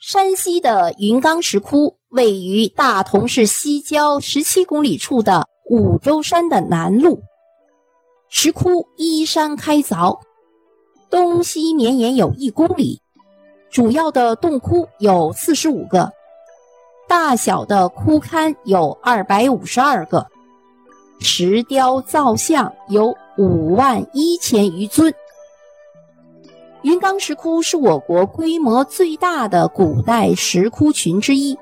[0.00, 7.18] 山西的云冈石窟位于大同市西郊十七公里处的五洲山的南麓。
[8.28, 10.20] 石窟依山开凿，
[11.10, 13.02] 东西绵延有一公里，
[13.72, 16.12] 主要的洞窟有四十五个，
[17.08, 20.24] 大小的窟龛有二百五十二个，
[21.18, 25.12] 石雕造像有五万一千余尊。
[26.82, 31.58] 云冈石窟是我国规模最大的古代石窟群之一，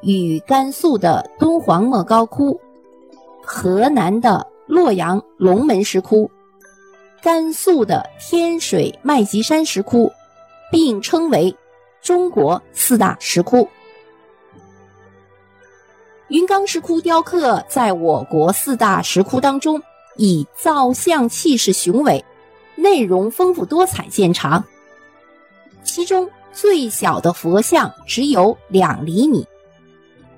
[0.00, 2.58] 与甘肃的敦煌莫高窟、
[3.42, 6.30] 河南的洛阳龙门石窟、
[7.20, 10.10] 甘肃的天水麦积山石窟
[10.70, 11.54] 并称为
[12.00, 13.68] 中国四大石窟。
[16.28, 19.82] 云冈石窟雕刻在我国四大石窟当中，
[20.16, 22.24] 以造像气势雄伟。
[22.78, 24.64] 内容丰富多彩见长，
[25.82, 29.44] 其中最小的佛像只有两厘米，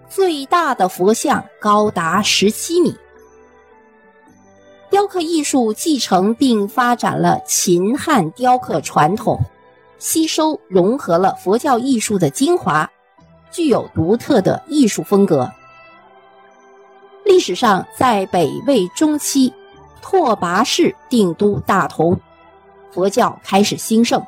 [0.08, 2.96] 最大的佛像高达十七米。
[4.88, 9.38] 雕刻艺术继承并发展了秦汉雕刻传统，
[9.98, 12.90] 吸收融合了佛教艺术的精华，
[13.50, 15.50] 具有独特的艺术风格。
[17.24, 19.52] 历史上，在北魏中期，
[20.00, 22.18] 拓跋氏定都大同。
[22.92, 24.22] 佛教开始兴盛。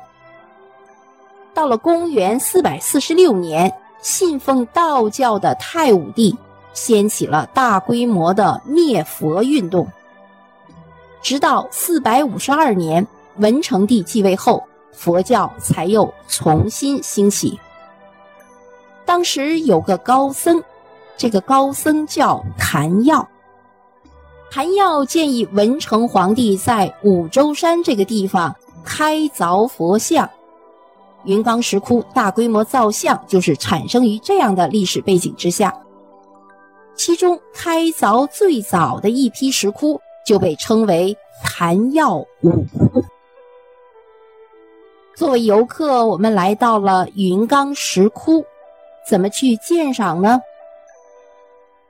[1.53, 6.35] 到了公元四百四十六年，信奉道教的太武帝
[6.73, 9.87] 掀起了大规模的灭佛运动。
[11.21, 13.05] 直到四百五十二年，
[13.37, 17.59] 文成帝继位后，佛教才又重新兴起。
[19.05, 20.61] 当时有个高僧，
[21.15, 23.27] 这个高僧叫谭耀。
[24.53, 30.29] 谭耀建议文成皇帝在五洲山这个地方开凿佛像，
[31.23, 35.73] 云冈石窟大规模造像就是产生于这样的历史背景之下。
[36.95, 42.27] 其中开凿最早的一批石窟就被称为谭耀五。
[45.15, 48.45] 作为游客，我们来到了云冈石窟，
[49.09, 50.39] 怎么去鉴赏呢？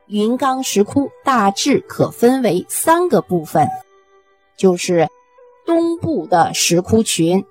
[0.07, 3.67] 云冈石窟大致可分为三个部分，
[4.57, 5.07] 就是
[5.65, 7.45] 东部的石窟群、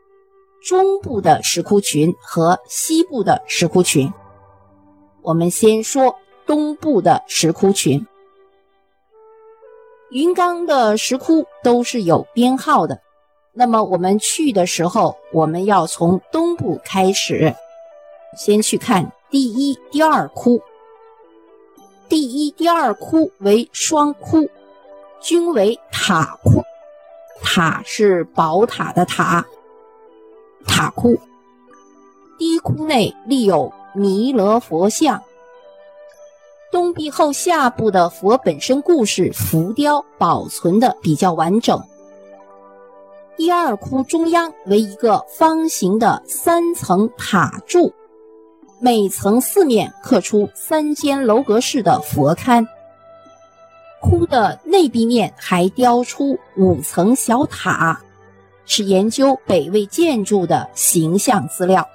[0.62, 4.12] 中部的石窟群和西部的石窟群。
[5.23, 6.15] 我们先说
[6.47, 8.07] 东部的石窟群。
[10.11, 13.01] 云冈的石窟都是有编号的，
[13.55, 17.55] 那么我们去的时候，我们要从东部开始，
[18.37, 20.61] 先去看第一、第二窟。
[22.12, 24.47] 第一、第二窟为双窟，
[25.19, 26.62] 均为塔窟。
[27.43, 29.43] 塔是宝塔的塔，
[30.67, 31.19] 塔窟。
[32.37, 35.23] 第一窟内立有弥勒佛像，
[36.71, 41.83] 东壁后下部的佛本身故事浮雕保存的比较完整。
[43.39, 47.91] 第二窟中央为一个方形的三层塔柱。
[48.84, 52.66] 每层四面刻出三间楼阁式的佛龛，
[54.00, 58.00] 窟的内壁面还雕出五层小塔，
[58.66, 61.88] 是研究北魏建筑的形象资料。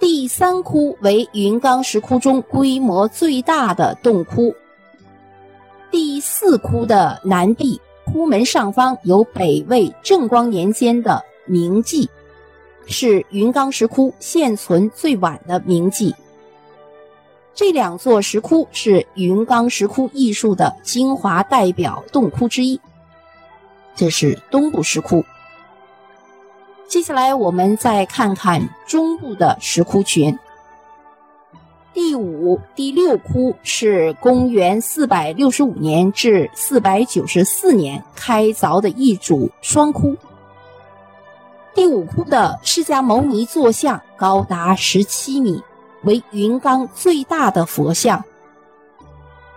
[0.00, 4.54] 第三窟为云冈石窟中规模最大的洞窟。
[5.90, 12.08] 第四窟的南壁窟门上方有北魏正光年间的铭记。
[12.88, 16.14] 是云冈石窟现存最晚的铭记。
[17.54, 22.80] 这两座石窟是云冈石窟艺术的精华代表洞窟之一。
[23.94, 25.24] 这是东部石窟。
[26.86, 30.38] 接下来我们再看看中部的石窟群。
[31.92, 40.16] 第五、第六窟是公元四百六十五年至四百九十四年开凿的一组双窟。
[41.78, 45.62] 第五窟的释迦牟尼坐像高达十七米，
[46.02, 48.24] 为云冈最大的佛像。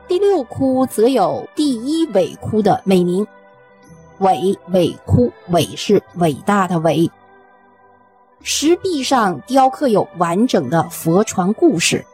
[0.08, 3.26] 第六窟则有第一伟窟的美名，
[4.20, 7.10] 伟伟窟，伟是伟大的伟。
[8.44, 12.06] 石壁上雕刻有完整的佛传故事。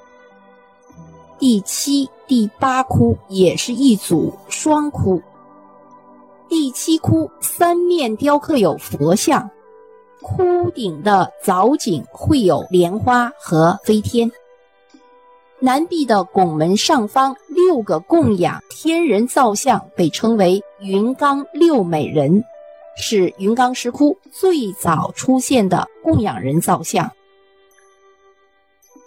[1.38, 5.22] 第七、第八窟也是一组双窟。
[6.48, 9.52] 第七窟三面雕刻有佛像。
[10.22, 14.32] 窟顶的藻井绘有莲花和飞天。
[15.60, 22.44] 南壁的拱门上方六个供养天人造像被称为云冈六美人，
[22.96, 27.12] 是云冈石窟最早出现的供养人造像。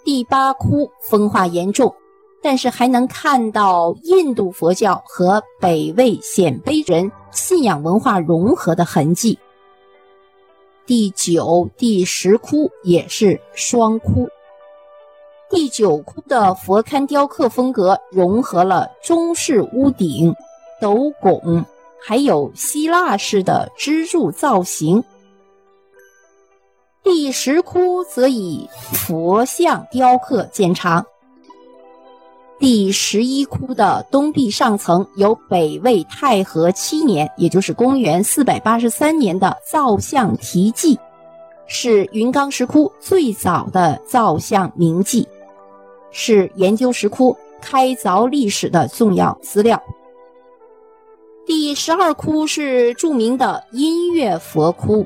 [0.03, 1.95] 第八窟风化严重，
[2.41, 9.39] 但是还能看到印度佛教和北魏鲜卑人信仰文化融合的痕迹。
[10.85, 14.27] 第九、第十窟也是双窟。
[15.49, 20.33] 第九窟的佛龛雕刻风格融合了中式屋顶、
[20.79, 21.63] 斗拱，
[21.99, 25.03] 还有希腊式的支柱造型。
[27.03, 31.05] 第十窟则以佛像雕刻见长。
[32.61, 40.95] 第十一窟的东壁上层有北魏太和七年，也就是公元四百八十三年的造像题记，
[41.65, 45.27] 是云冈石窟最早的造像铭记，
[46.11, 49.81] 是研究石窟开凿历史的重要资料。
[51.47, 55.03] 第十二窟是著名的音乐佛窟，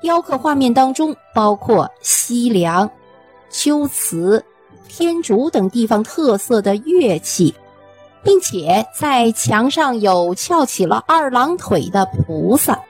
[0.00, 2.90] 雕刻画面当中包括西凉、
[3.50, 4.42] 秋瓷。
[4.88, 7.54] 天竺等地方特色的乐器，
[8.22, 12.80] 并且在墙上有翘起了二郎腿的菩萨，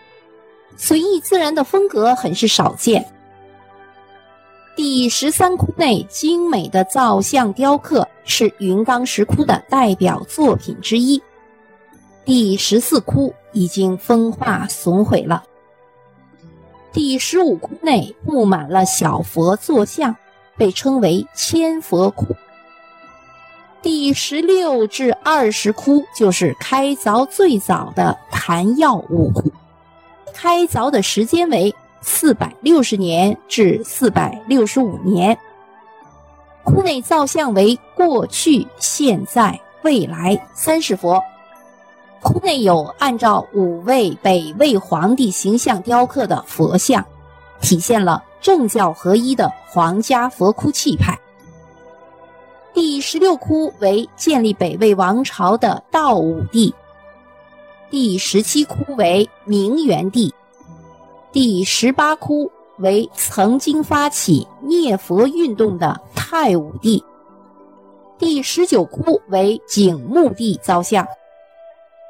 [0.76, 3.04] 随意自然的风格很是少见。
[4.76, 11.20] 第十三窟内精美的造像雕刻是云冈石窟的代表作品之一。
[12.24, 15.42] 第十四窟已经风化损毁了。
[16.92, 20.14] 第十五窟内布满了小佛坐像。
[20.58, 22.26] 被称为千佛窟。
[23.80, 29.52] 第十六至二十窟就是开凿最早的昙曜五窟，
[30.34, 35.38] 开凿的时间为四百六十年至四百六十五年。
[36.64, 41.22] 窟内造像为过去、现在、未来三世佛。
[42.20, 47.02] 窟内有按照五位北魏皇帝形象雕刻的佛像，
[47.60, 48.22] 体现了。
[48.40, 51.18] 政教合一的皇家佛窟气派。
[52.72, 56.72] 第十六窟为建立北魏王朝的道武帝。
[57.90, 60.32] 第十七窟为明元帝。
[61.32, 67.02] 第十八窟为曾经发起灭佛运动的太武帝。
[68.18, 71.06] 第十九窟为景穆帝造像。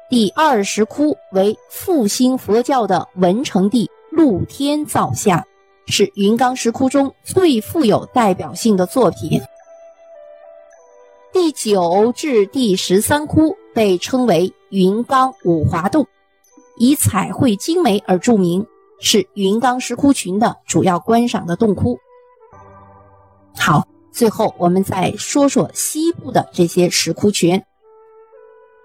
[0.09, 5.43] 第二十窟为复兴佛教的文成帝露天造像。
[5.89, 9.41] 是云冈石窟中最富有代表性的作品。
[11.33, 16.05] 第九至第十三窟被称为云冈五华洞，
[16.77, 18.65] 以彩绘精美而著名，
[18.99, 21.97] 是云冈石窟群的主要观赏的洞窟。
[23.55, 27.61] 好，最后我们再说说西部的这些石窟群。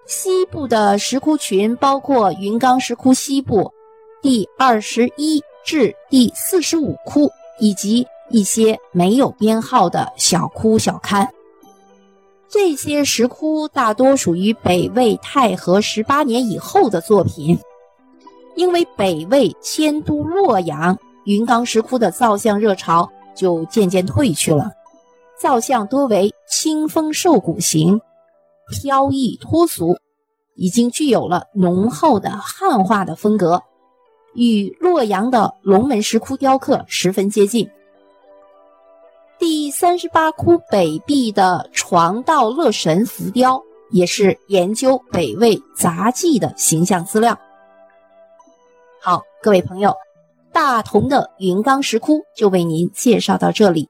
[0.06, 3.72] 西部的石窟群包括云冈石窟西部
[4.20, 5.42] 第二十一。
[5.64, 11.26] 至第四十五窟，以及一些没有编号的小窟小龛。
[12.48, 17.58] 这些石窟大多属于北魏太和十八年以后的作品。
[18.54, 24.70] 因为北魏迁都洛阳，云冈石窟的造像热潮就渐渐退去了，
[25.36, 28.00] 造像多为清风瘦骨型，
[28.70, 29.96] 飘逸脱俗，
[30.54, 33.60] 已经具有了浓厚的汉化的风格。
[34.34, 37.68] 与洛阳的龙门石窟雕刻十分接近。
[39.38, 47.38] 第三十八窟北壁的床道乐神浮雕，也是研究北魏杂技的形象资料。
[49.00, 49.94] 好，各位朋友，
[50.52, 53.88] 大同的云冈石窟就为您介绍到这里。